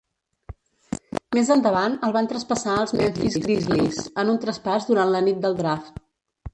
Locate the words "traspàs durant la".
4.49-5.27